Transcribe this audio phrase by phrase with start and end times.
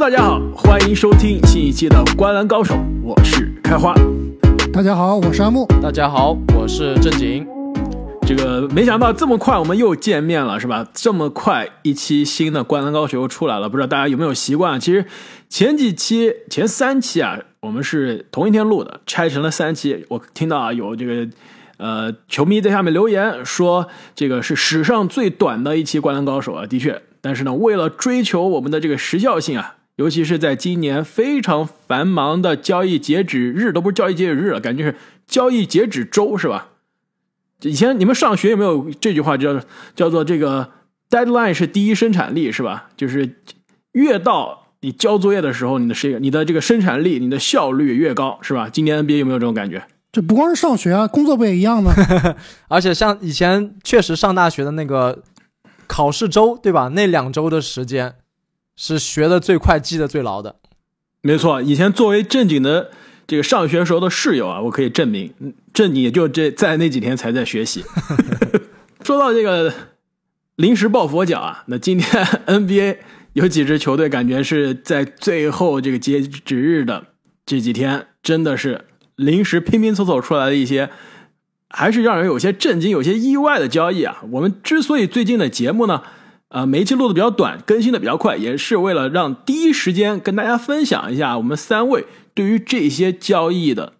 [0.00, 3.92] Hello，大家好，欢迎收听新一期的《观篮高手》，我是开花。
[4.72, 5.66] 大家好，我是阿木。
[5.82, 7.44] 大家好，我是正经。
[8.24, 10.86] 这个没想到这么快我们又见面了，是吧？
[10.94, 14.78] 这么快一期新的《灌篮高手》又出来了，不知道大家有没有习惯？
[14.78, 15.04] 其实
[15.48, 20.06] 前几期、前三期啊，我们是同一天录的，拆成了三期。
[20.10, 21.26] 我听到啊，有这个
[21.78, 27.02] 呃球迷在下面留言说，这个是史上最短的一期《灌篮高手》啊，的确。
[27.20, 34.94] 但是呢，为了追求我们的这个时效性啊，尤其是在今年非常繁忙的交易截止日，都不是交易截止日了，感觉是
[35.26, 36.68] 交易截止周，是吧？
[37.62, 39.60] 以前你们上学有没有这句话叫
[39.96, 40.70] 叫做这个
[41.10, 42.90] deadline 是第一生产力，是吧？
[42.96, 43.40] 就是
[43.92, 48.68] 越到你交作业的时候，你的这个你的这个生产力、你的效率越高，是吧？
[48.68, 49.84] 今年 NBA 有没有这种感觉？
[50.12, 51.92] 这不光是上学啊，工作不也一样吗？
[52.68, 55.24] 而且像以前确实上大学的那个。
[55.90, 56.88] 考试周对吧？
[56.88, 58.12] 那两周的时间
[58.80, 60.54] 是学的最快、记得最牢的。
[61.20, 62.92] 没错，以前作为正经的
[63.26, 65.34] 这个上学时候的室友啊，我可以证明，
[65.74, 67.84] 正经也就这在那几天才在学习。
[69.04, 69.74] 说到这个
[70.54, 72.98] 临时抱佛脚啊，那今天 NBA
[73.32, 77.08] 有几支球队感觉是在最后这个截止日的
[77.44, 78.84] 这几天，真的是
[79.16, 80.88] 临时拼拼凑凑出来的一些。
[81.70, 84.22] 还是让人有些震惊、有些意外的交易啊！
[84.30, 86.02] 我们之所以最近的节目呢，
[86.50, 93.92] 呃，每一期录的比较短，更新的比较快，也是为了让第一时间跟大家分享一下我们三位对于这些交易的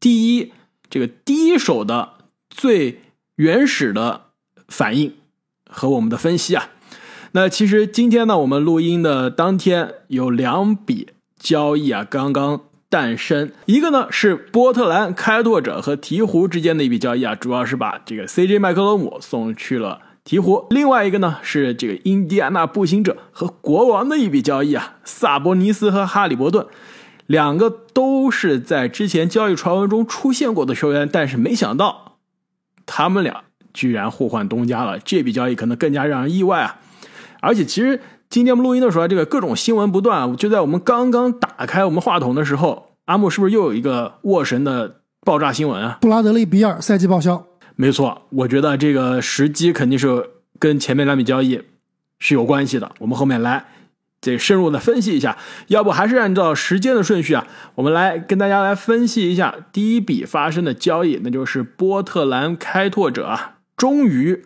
[0.00, 0.52] 第一
[0.90, 2.14] 这个第一手的
[2.50, 3.02] 最
[3.36, 4.22] 原始的
[4.68, 5.14] 反应
[5.70, 6.70] 和我们的分析啊。
[7.32, 12.62] 那其实今天呢，我们录音的当天有两笔交易啊，刚刚。
[12.88, 20.66] 诞生一个呢是波特兰开拓者和鹈鹕之间的一笔交易啊，主要是把这个 CJ 麦克罗姆送去了鹈鹕。
[20.70, 26.66] 另外一个呢是这个印第安纳步行者和国王的一笔交易啊，萨博尼斯和哈利伯顿，
[27.26, 32.16] 两个都是在之前交易传闻中出现过的球员，但是没想到
[32.84, 36.80] 他们俩居然互换东家了，这笔交易可能更加让人意外啊！
[37.40, 38.00] 而且其实。
[38.28, 40.36] 今天我们录音的时候，这个各种新闻不断。
[40.36, 45.98] 就在我们刚刚打开我们话筒的时候，阿木是不是又有一个沃神的爆炸新闻啊？
[46.00, 47.46] 布拉德利比尔赛季报销。
[47.76, 51.62] 没错，我觉得这个时机肯定是跟前面两笔交易
[52.18, 52.92] 是有关系的。
[52.98, 53.66] 我们后面来
[54.20, 55.38] 这深入的分析一下。
[55.68, 64.42] 要不还是按照时间的顺序啊，我们来跟大家来分析一下第一笔发生的交易，那就是波特兰开拓者啊，终于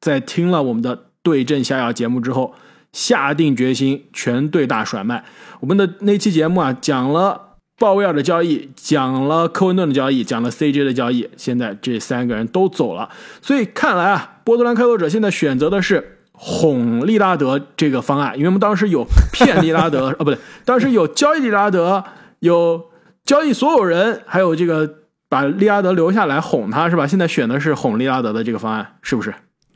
[0.00, 1.04] 在听了我们的。
[1.20, 2.54] 对症下药节目之后，
[2.90, 5.24] 下定决心全队大甩卖。
[5.60, 7.47] 我们的那期节目啊，讲了
[7.78, 11.28] 鲍威尔的交易，讲了科文顿的交易，讲了 CJ 的交易。
[11.36, 13.08] 现在这三个人都走了，
[13.40, 18.34] 所以看来啊，波特兰开拓者现在选择的是哄利拉德这个方案。
[18.36, 22.02] 因为我们当时有骗利拉德，啊， 不对，当时有交易利拉德，
[22.40, 22.90] 有
[23.24, 24.94] 交易所有人，还有这个
[25.28, 27.06] 把利拉德留下来哄他，是吧？
[27.06, 29.32] 现在选的是哄利拉德的这个方案，是不是？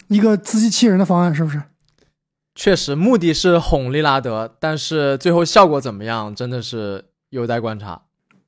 [0.09, 1.63] 一个自欺欺人的方案，是不是？
[2.55, 8.03] 确实，目的是哄利拉德，但是最后效果怎么样，真的是有待观察。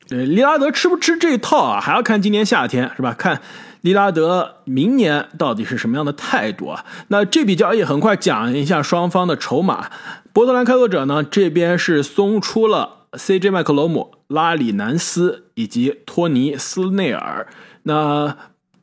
[0.07, 1.81] 对，利拉德吃不吃这套啊？
[1.81, 3.15] 还要看今年夏天，是吧？
[3.15, 3.41] 看
[3.81, 6.85] 利拉德明年到底是什么样的态度啊？
[7.09, 9.91] 那这笔交易很快讲一下双方的筹码。
[10.35, 17.49] 波特兰开拓者呢，这边是送出了 CJ 麦克罗姆、拉里南斯以及托尼斯内尔。
[17.85, 18.37] 那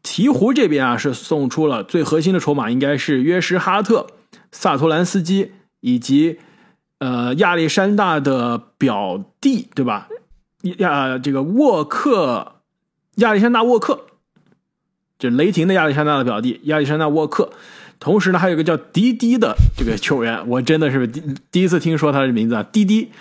[0.03, 4.07] 鹈鹕这边啊是送出了最核心的筹码，应该是约什哈特、
[4.51, 5.51] 萨托兰斯基
[5.81, 6.39] 以及
[7.01, 10.07] 呃亚历山大的表弟，对吧？
[10.77, 12.61] 亚这个沃克，
[13.15, 14.05] 亚历山大沃克，
[15.17, 17.49] 就雷霆的亚历山大的表弟亚历山大沃克。
[17.99, 23.11] 同时呢，还有一个叫滴滴的这个球员，我真的是第第一次听说他的名字啊，滴滴。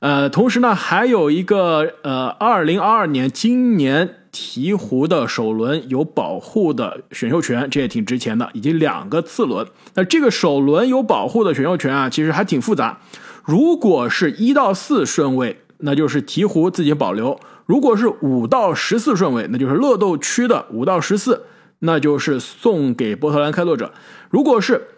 [0.00, 4.14] 呃，同时呢，还有一个呃，二零二二年今年。
[4.32, 9.66] 鹈鹕的首轮有保护的选秀权，这也挺值钱的，以及两个次轮。
[9.94, 13.00] 那这个首轮有保护的选秀权啊，其实还挺复杂。
[13.44, 21.44] 如果是一到四顺位，那就是鹈鹕自己保留；如果是五到十四顺位，那就是乐斗区的五到十四，
[21.80, 23.92] 那就是送给波特兰开拓者。
[24.28, 24.88] 如果是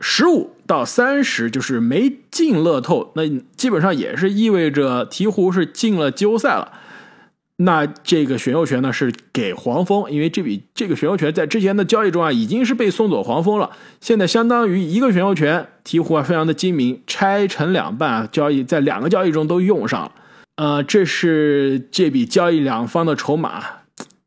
[0.00, 3.22] 十五到三十，就是没进乐透，那
[3.56, 6.72] 基本上也是意味着鹈鹕是进了季后赛了。
[7.64, 13.70] 那这个选秀权呢是给黄蜂，因为这笔这个选秀权在之前的交易中啊已经是被送走黄蜂了，
[14.00, 20.12] 现在相当于一个选秀权，鹈鹕啊非常的精明，拆成两半啊交易在两个交易中都用上了，
[20.56, 23.62] 呃，这是这笔交易两方的筹码。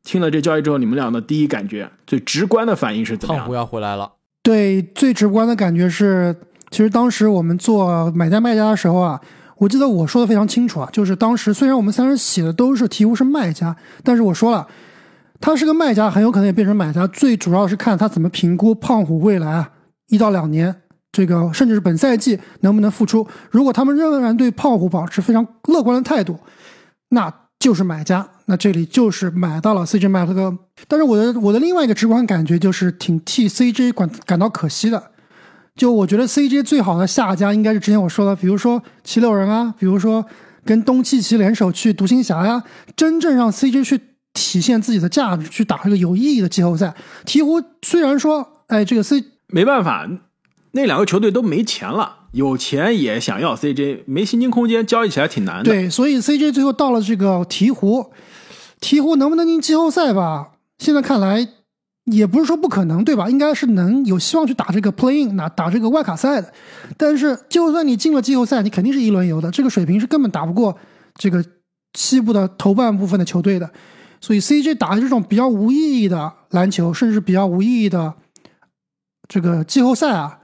[0.04, 3.42] 听了这交易之后，你们俩的第一感觉、最直观的反应是怎么样？
[3.42, 4.12] 胖虎要回来了。
[4.44, 6.36] 对，最直观的感觉是
[6.70, 9.20] 其实当时我们做买家卖家的时候啊，
[9.58, 14.68] 我记得我说的非常清楚啊，就是当时虽然我们三人写的都是鹈鹕是卖家，但是我说了，
[15.40, 17.08] 他是个卖家，很有可能也变成买家。
[17.08, 19.72] 最主要是看他怎么评估胖虎未来啊
[20.08, 20.76] 一到两年，
[21.12, 23.26] 这个甚至是本赛季能不能复出。
[23.50, 26.38] 如果他们仍然对胖虎保持非常乐观的态度，
[27.10, 28.28] 那就是买家。
[28.48, 30.56] 那这里就是买到了 CJ 麦克哥。
[30.88, 35.12] 但是我的我的另外一个直观感觉就是挺替 CJ 感感到可惜的。
[35.76, 40.26] 就我觉得 CJ 最好的下家应该是之前我说的，比如说七六人啊，比如说
[40.64, 42.64] 跟东契奇联手去独行侠呀，
[42.96, 44.00] 真正让 CJ 去
[44.34, 46.96] 体现自己的价值，去打这个有意义的季后赛。
[47.26, 50.10] 鹈鹕虽然说，哎，这个 C 没办法，
[50.72, 55.64] 那两个球队都没钱了，有钱也想要 CJ，没薪金空间，交易起来挺难的。
[55.66, 58.10] 对，所以 CJ 最后到了这个鹈鹕，
[58.80, 60.52] 鹈鹕能不能进季后赛吧？
[60.80, 61.50] 现在看来。
[62.06, 63.30] 也不是说不可能，对吧？
[63.30, 66.54] 应该是能有希望去打这个 play in，那打这个外卡赛的。
[66.98, 70.78] 但是，就算你进了季后赛，你肯定是一轮游的，这个水平是根本打不过
[71.16, 71.44] 这个
[71.94, 73.70] 西部的头半部分的球队的。
[74.22, 78.14] 所以，CJ 打这种比较无意义的篮球，甚至比较无意义的
[79.28, 80.40] 这个季后赛啊，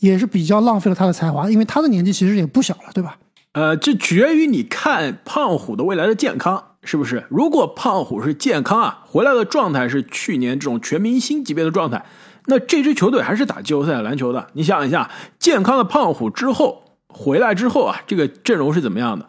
[0.00, 3.18] 也是比较浪费了他的才华，因为他的年纪其实也不小了，对吧？
[3.52, 6.73] 呃，这取决于你看胖虎的未来的健康。
[6.84, 7.24] 是不是？
[7.28, 12.04] 如果胖虎是健康啊，回来的状态是去年这种全明星级别的状态，
[12.46, 14.46] 那这支球队还是打季后赛篮球的。
[14.52, 19.26] 你想一下，健康的胖虎之后回来之后啊，这个阵容是怎么样的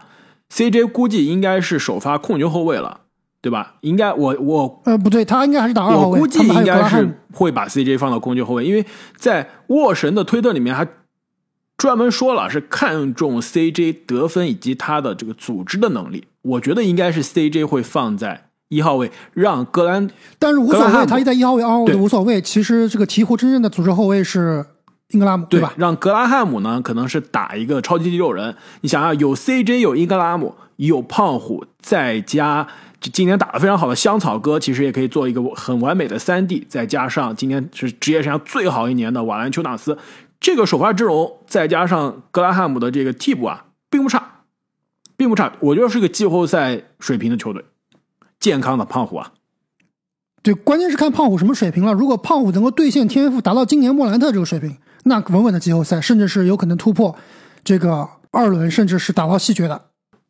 [0.52, 3.02] ？CJ 估计应该是首发控球后卫了，
[3.42, 3.76] 对吧？
[3.82, 6.20] 应该我我呃不对，他应该还是打二号位。
[6.20, 8.86] 我估计应该是会把 CJ 放到控球后卫，因为
[9.16, 10.88] 在沃神的推特里面还。
[11.78, 22.40] 专门说了是看重 CJ 得分以及他的这个组织的能力，我觉得应该是 CJ 会放在一号位，让格兰，但是无所谓，他一在一号位、二号位无所谓。
[22.42, 24.66] 其实这个鹈鹕真正的组织后卫是
[25.10, 25.74] 英格拉姆，对吧？
[25.78, 28.56] 让格拉汉姆呢，可能是打一个超级第六人。
[28.82, 32.68] 你想啊，有 CJ，有英格拉姆，有胖虎，再加
[33.00, 36.66] 今年打得非常好的香草哥，其实也可以做一个很完美的三 D。
[36.68, 39.98] 再加上今年是职业生涯最好一年的瓦兰丘纳斯。
[40.40, 44.35] 这个首发阵容再加上格拉汉姆的这个替补啊，并不差，
[45.18, 45.54] 并不差。
[45.60, 47.64] 我觉得是个季后赛水平的球队，
[48.40, 49.34] 健康的胖虎啊。
[50.42, 51.94] 对，关键是看胖虎什么水平了。
[51.94, 57.16] 如果胖虎能够兑现天赋，达到今年莫兰特这个水平，那稳稳的季后赛，甚至是有可能突破
[57.64, 59.86] 这个二轮，甚至是打到西决的。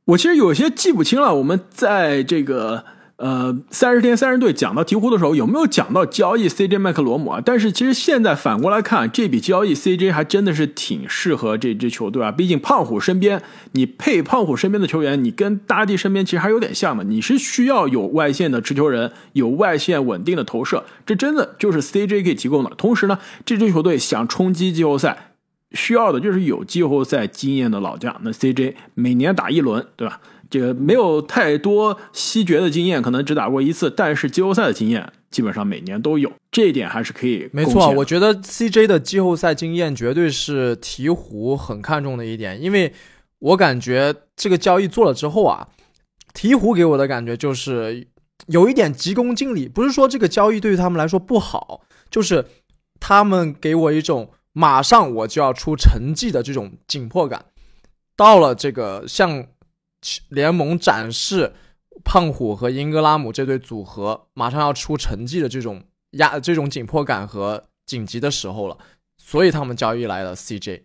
[0.06, 2.86] 我其实有些记不清了，我们在这个。
[3.18, 7.42] 呃，三十天三十队讲到鹈鹕的时候，有没有讲到交易 CJ 麦克罗姆啊？
[7.44, 12.30] 但是其实现在反过来看，这笔交易 CJ 还真的是挺适合这支球队啊。
[12.30, 13.42] 毕竟胖虎身边，
[13.72, 17.06] 你配胖虎身边的球员，你跟大地身边其实还有点像的。
[17.06, 22.72] 你是需要有外线的持球人，有外线稳定的投射，这真的就是 CJ 可以提供的。
[22.72, 25.35] 同时呢，这支球队想冲击季后赛，
[25.76, 28.20] 需要的就是有季后赛经验的老将。
[28.24, 30.20] 那 CJ 每年打一轮，对吧？
[30.50, 37.50] 这个没有太多西决的经验，可能只打过一次，但是季后赛的经验基本上每年都有，这一点还是可以。
[37.52, 42.94] 没错，我觉得 CJ 的季后赛经验绝对是鹈鹕很看重的一点，因为
[43.40, 45.68] 我感觉这个交易做了之后啊，
[46.34, 48.08] 鹈鹕给我的感觉就是
[48.46, 52.46] 有一点急功近利，不是说这个交易对于他们来说不好，就是
[53.00, 57.46] 他们给我一种马上我就要出成绩的这种紧迫感，
[58.16, 59.46] 到了这个向。
[60.30, 61.52] 联盟展示
[62.04, 68.78] 胖虎和英格拉姆这对组合马上要出成绩的这种压、这种紧迫感和紧急的时候了，
[69.18, 70.84] 所以他们交易来了 CJ。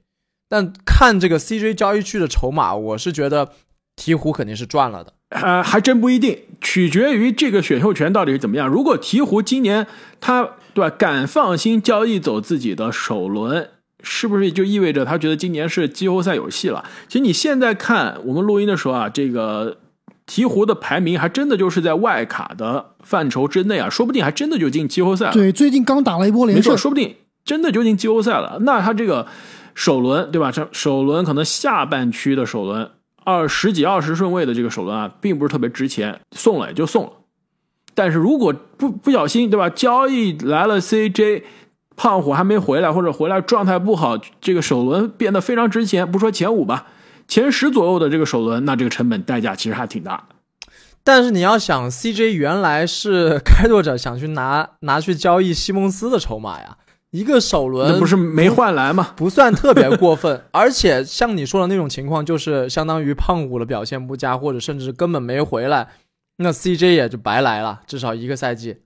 [0.48, 3.52] 但看这个 CJ 交易区的筹码，我是觉得
[3.96, 5.12] 鹈鹕肯定是赚了的。
[5.30, 8.68] 呃，还真不一定，取决于这个选秀权到底是怎么样。
[8.68, 9.86] 如果鹈鹕今年
[10.20, 13.70] 他对吧敢放心交易走自己的首轮。
[14.02, 16.82] 是不是就意味着他觉得今年是季后赛有戏了？
[17.06, 19.76] 其实你现在看我们录音的时候啊，这个
[20.26, 25.32] 鹈鹕的排名还真的就是在外卡的范畴之内啊，说不定还真的就进季后赛了。
[25.34, 28.56] 对，最近刚打了一波连胜，说不定真的就进季后赛了。
[28.62, 29.26] 那他这个
[29.74, 30.50] 首轮对吧？
[30.50, 32.90] 这首轮可能下半区的首轮
[33.30, 37.12] 二十几、二十顺位的这个首轮啊，并不是特别值钱，送了也就送了。
[37.94, 41.42] 但是如果不不小心对吧，交易来了 CJ。
[41.96, 46.10] 胖虎还没回来，或者回来状态不好，这个首轮变得非常值钱。
[46.10, 46.86] 不说前五吧，
[47.28, 50.24] 前十左右的这个首轮，那这个成本代价其实还挺大。
[51.04, 56.78] 但是你要想，CJ 原来是开拓者想去拿拿去交易西蒙斯的筹码呀，
[57.10, 59.12] 一个首轮不是没换来吗？
[59.16, 60.42] 不算特别过分。
[60.52, 65.88] 而且像你说的那种情况，就是相当于胖虎的表现不佳，或者甚至根本没回来，
[66.38, 68.76] 那 CJ 也就白来了，至少一个赛季。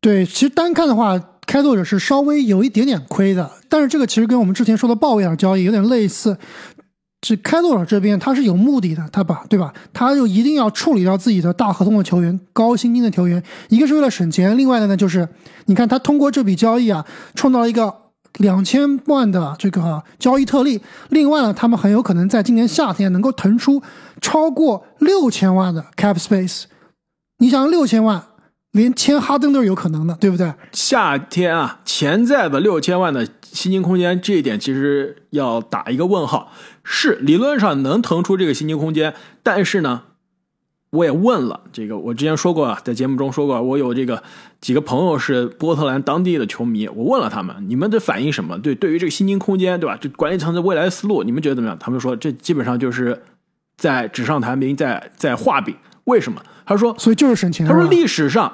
[0.00, 1.20] 对，其实单看的话。
[1.44, 6.38] 开拓者是稍微有一点点亏的，但是这个其实跟我们之前说的鲍威尔交易有点类似。
[7.22, 9.72] 这开拓者这边他是有目的的，他把对吧？
[9.92, 15.26] 他就一定要处理掉自己的大合同的球员、高薪金的球员，一个是为了省钱，另外的呢就是，
[15.66, 17.94] 你看他通过这笔交易啊，创造了一个
[18.38, 20.80] 两千万的这个交易特例。
[21.10, 23.80] 另外呢，他们很有可能在今年夏天能够腾出
[24.20, 26.64] 超过六千万的 cap space。
[27.38, 28.20] 你想六千万，
[28.72, 30.52] 连签哈登都是有可能的，对不对？
[30.72, 36.50] 夏天啊，潜在的六千万的薪金空间，这一点其实要打一个问号。
[36.82, 40.02] 是理论上能腾出这个薪金空间，但是呢，
[40.90, 44.22] 我也问了这个，我之前说过啊，在节目中说过，我有这个
[44.60, 48.58] 几个朋友是波特兰当地的球迷，我问了他们，你们的反应什么？
[48.58, 49.98] 对，对于这个薪金空间，对吧？
[50.00, 51.78] 这管理层的未来思路，你们觉得怎么样？
[51.78, 53.22] 他们说这基本上就是
[53.76, 55.76] 在纸上谈兵，在在画饼。
[56.04, 56.42] 为什么？
[56.64, 57.66] 他说，所以就是省钱。
[57.66, 58.50] 他说历史上。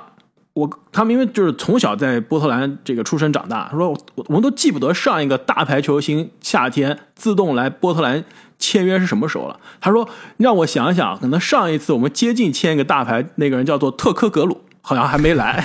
[0.59, 3.97] 我他们因为就是从小在波特兰这个出生长大，他说我
[4.27, 8.25] 我们都记不得上一个大牌球星夏天自动来波特兰
[8.59, 9.61] 签约是什么时候了。
[9.81, 15.65] 他说让我想想，可能上一次我们接近签一个大牌，那个人叫做特科格鲁，好像还没来。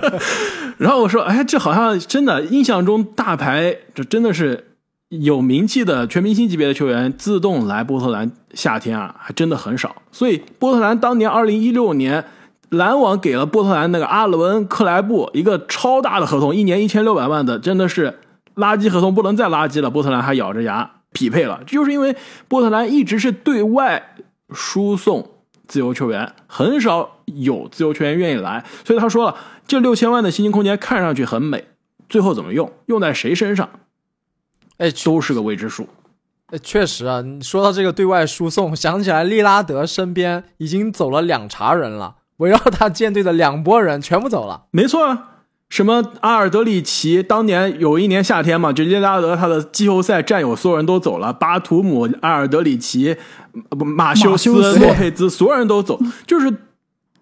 [0.78, 4.68] 然后我说，哎，这好像真的印象中大牌，这真的是
[5.10, 9.94] 有名气的全明星级别的球员自动来波特兰夏天啊，还真的很少。
[10.10, 12.24] 所以波特兰当年二零一六年。
[12.70, 18.18] 篮网给了波特兰那个阿伦·克莱布一个超大的合同，一年一千六百万的，真的是
[18.56, 19.90] 垃圾合同，不能再垃圾了。
[19.90, 22.16] 波特兰还咬着牙匹配了，就是因为
[22.48, 24.16] 波特兰一直是对外
[24.50, 25.30] 输送
[25.68, 31.64] 自由球员，很少有自由球员愿意来，所以他说了，这六千万的薪金空间看上去很美，
[32.08, 33.68] 最后怎么用，用在谁身上，
[34.78, 35.88] 哎，都是个未知数。
[36.48, 42.16] 哎，确实啊，你说到这个对外输送，想起来利拉德身边已经走了两茬人了。
[42.38, 45.28] 围绕他舰队的两拨人全部走了，没错啊，
[45.68, 53.16] 什么阿尔德里奇，当年有一年夏天嘛，就利拉德他的季后赛战友所有人都走了，巴图姆、阿尔德里奇、
[53.70, 56.54] 不马修斯、洛佩兹，所有人都走，就是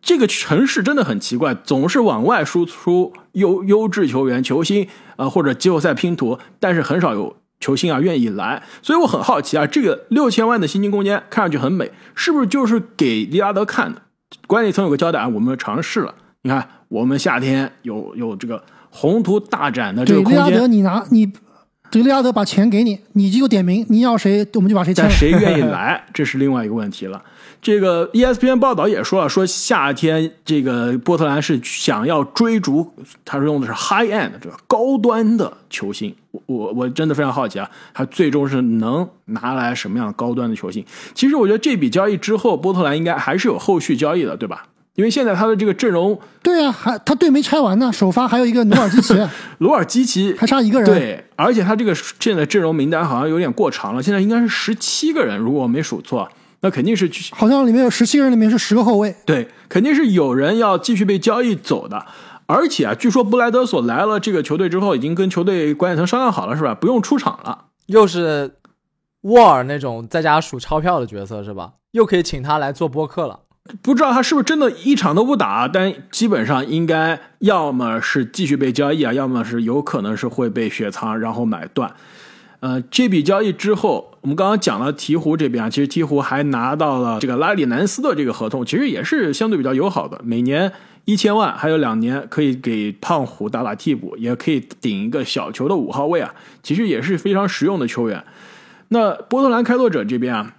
[0.03, 14.03] 这个城市真的很奇怪，总是往外输出优优质球员、球星啊，或者季后赛拼图，但是很少有球星啊愿意来，所以我很好奇啊，这个六千万的薪金空间看上去很美，是不是就是给利拉德看的？
[14.47, 16.15] 管理层有个交代啊，我们尝试了。
[16.43, 20.47] 你看，我们夏天有有这个宏图大展的这个空间。
[20.47, 21.33] 利拉德，你拿你
[21.91, 25.05] 这个利亚德把钱给你，你就点名，你要谁，我们就把谁签。
[25.05, 27.23] 但谁愿意来， 这是另外一个问题了。
[27.63, 32.93] 这个 ESPN 报道也说了，说夏天这个波特兰是想要追逐，
[33.25, 36.15] 他说用的是 high end 这个高端的球星。
[36.35, 40.85] 我我我真的非常好奇啊，他最终是能拿来什么样高端的球星？
[41.15, 44.67] 其实我觉得这笔交易之后，波特兰应该还是有后续交易的，对吧？
[44.97, 49.15] 因为现在他的这个阵容，对啊，还他队没拆完呢，首发还有一个努尔基奇，
[49.59, 50.89] 努尔基奇还差一个人。
[50.89, 56.29] 对，而且他这个现在阵容名单好像有点过长了，现在应该是十七个人，如果我没数错。
[56.61, 59.15] 那肯定是，好像里面有十七个人，里面是十个后卫。
[59.27, 62.07] 对，肯定是有人要继续被交易走的。
[62.47, 66.75] 而且啊，据说布莱德索来了这个球队之后，已经跟球队管理层商量好了，是吧？
[66.75, 68.57] 不用出场了，又是
[69.23, 71.73] 沃尔那种在家数钞票的角色，是吧？
[71.93, 73.41] 又可以请他来做播客了。
[73.81, 81.95] 不知道他是不是真的一场都不打，但基本上应该要么是继续被交易啊，要么是有可能是会被雪藏，然后买断。
[82.61, 90.71] 呃，这笔交易之后，我们刚刚讲了鹈鹕这边啊，其实鹈鹕还拿到了这个拉里南斯的这个合同，其实也是相对比较友好的，每年
[91.05, 98.25] 一千万，还有两年可以给胖虎打打替补，也可以顶一个小球的五号位啊，其实也是非常实用的球员。
[98.89, 100.57] 那波特兰开拓者这边啊，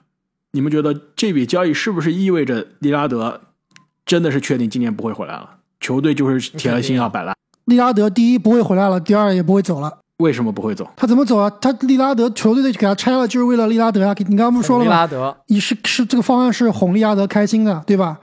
[0.52, 3.42] 你们觉得这笔交易是不是意味着利拉德
[4.06, 5.50] 真的是确定今年不会回来了？
[5.80, 7.36] 球队就是铁了心要摆烂。
[7.66, 10.00] 利拉德第一不会回来了，第二也不会走了。
[10.18, 10.88] 为什么不会走？
[10.96, 11.50] 他怎么走啊？
[11.60, 14.16] 他利拉德球队的给他拆了，就是为了利拉德啊！
[14.20, 14.92] 你刚刚不说了吗？
[14.92, 18.18] 利拉德，你是是这个方案是哄利拉德开心的，对吧？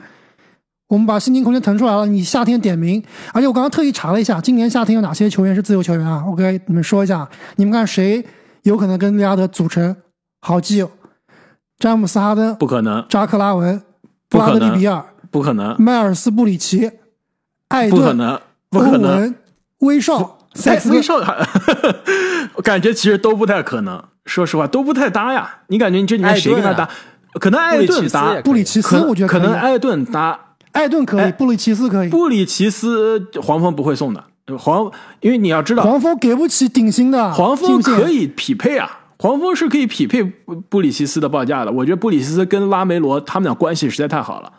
[0.92, 6.22] 我们把薪金空间腾出来了，你夏天点名，而且我刚刚特意查了一下，今年夏天有哪些球员是自由球员啊？
[6.28, 8.22] 我给你们说一下，你们看谁
[8.64, 9.96] 有可能跟利拉德组成
[10.42, 10.90] 好基友？
[11.78, 13.82] 詹姆斯哈登不可能，扎克拉文、
[14.28, 16.90] 布拉德利比尔不可能，迈尔斯布里奇、
[17.68, 19.34] 艾顿不可能，不可能，
[19.78, 20.40] 威少。
[20.54, 21.14] 塞斯威少，
[22.56, 24.04] 我感觉其实都不太可能。
[24.26, 25.60] 说实话，都不太搭呀。
[25.68, 26.86] 你感觉你这里面谁跟他搭？
[27.40, 30.38] 可能艾顿搭布里奇斯，我觉得可能艾顿搭
[30.72, 32.08] 艾顿可以，布里奇斯可以。
[32.08, 34.24] 布里奇斯黄蜂不会送的，
[34.58, 37.32] 黄因为你要知道，黄蜂给不起顶薪的。
[37.32, 40.22] 黄蜂可以匹配啊，黄蜂是可以匹配
[40.68, 41.70] 布里奇斯的报价的。
[41.70, 44.52] 我觉得布里奇斯跟拉梅罗他们俩关系实在太好了，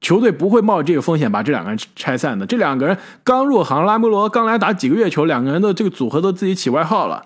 [0.00, 2.44] 球队不会冒这个风险把这两个人拆散的。
[2.44, 7.24] 这两个人刚入行，拉梅罗刚来打几个月球，两个人的这个组合都自己起外号了，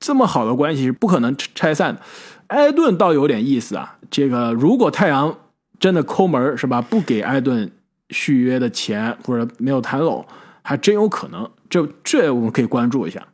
[0.00, 2.00] 这么好的关系是不可能拆散的。
[2.48, 5.34] 埃顿倒有点意思啊，这个如果太阳
[5.78, 7.70] 真的抠门是吧，不给艾顿
[8.10, 10.24] 续约的钱或者没有谈拢，
[10.62, 11.48] 还真有可能。
[11.70, 13.26] 这这我们可以关注一下。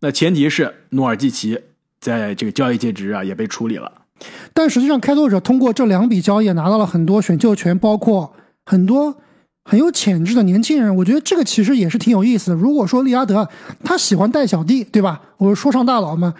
[0.00, 1.58] 那前提是努尔基奇
[2.00, 3.90] 在这个交易截止啊也被处理了。
[4.52, 8.34] 但实际上，开拓者通过这两笔交易拿到了很多选秀权，包括
[8.66, 9.16] 很多
[9.64, 10.94] 很有潜质的年轻人。
[10.96, 12.56] 我觉得这个其实也是挺有意思的。
[12.56, 13.48] 如果说利拉德
[13.84, 15.20] 他喜欢带小弟，对吧？
[15.36, 16.34] 我是说唱大佬嘛，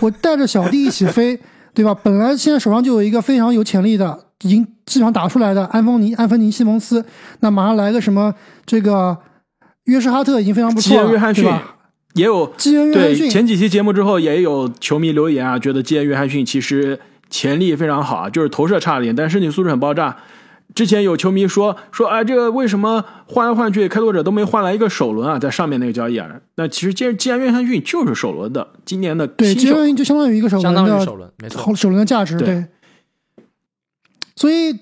[0.00, 1.38] 我带着小弟一起飞，
[1.82, 1.94] 对吧？
[2.02, 7.04] 本来现在手上就有一个非常有潜力的，已经基本上打出来的安东尼、安芬尼、西蒙斯，
[7.40, 8.34] 那马上来个什么
[8.66, 9.16] 这个
[9.84, 11.48] 约什哈特已经非常不错了，约翰逊
[12.14, 13.30] 也有基恩约翰逊。
[13.30, 16.98] 前几期节目之后也有球迷留言啊，觉得基恩约翰逊其实。
[17.30, 20.16] 潜力非常好啊，就是投射差了点，但身体素质很爆炸。
[20.74, 25.38] 之前有球迷说说，哎，这个为什么换来换去，开拓者都没换来一个首轮啊？
[25.38, 32.64] 在上面那个交易啊，那其实既然既然约翰逊就是首轮的，今年的对，约翰逊就相当于一个首轮的首轮，没错，首轮的价值对。
[34.36, 34.72] 所以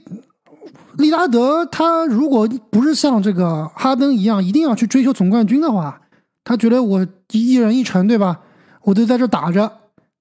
[0.98, 6.02] 利拉德他如果不是像这个哈登一样，一定要去追求总冠军的话，
[6.44, 8.40] 他觉得我一人一城对吧？
[8.82, 9.70] 我就在这打着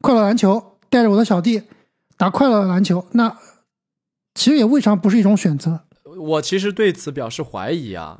[0.02, 1.62] 快乐篮球，带着我的小弟。
[2.18, 3.36] 打快乐篮球，那
[4.36, 5.82] 其实也未尝不是一种选择。
[6.18, 8.20] 我其实对此表示怀疑啊。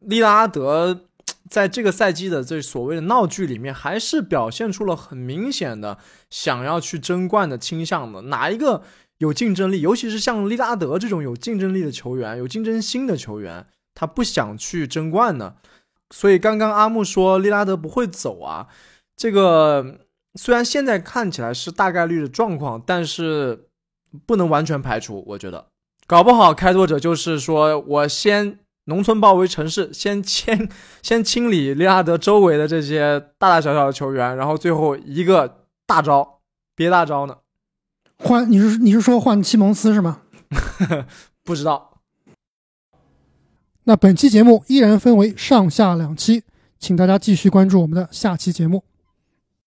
[0.00, 1.04] 利拉德
[1.48, 5.96] 在这个赛季的这所谓的闹剧里面，还是表现出了很明显的
[6.28, 8.22] 想要去争冠的倾向的。
[8.22, 8.82] 哪一个
[9.18, 13.64] 有竞争力，尤其是像利拉德这种有竞争力的球员、有竞争心的球员，
[13.94, 15.54] 他不想去争冠呢？
[16.10, 18.68] 所以刚刚阿木说利拉德不会走啊，
[19.16, 20.00] 这个。
[20.34, 23.66] 虽然现在看起来是大概率的状况，但是
[24.26, 25.22] 不能完全排除。
[25.26, 25.66] 我觉得，
[26.06, 30.68] 搞不好开拓者就是说我先农村包围城市，先清
[31.02, 36.40] 先清理利拉德周围的这些大大小小的球员，然后最后一个大招，
[36.74, 37.36] 憋大招呢？
[38.18, 40.22] 换你是你是说换西蒙斯是吗？
[41.42, 42.00] 不知道。
[43.84, 46.44] 那本期节目依然分为上下两期，
[46.78, 48.84] 请大家继续关注我们的下期节目。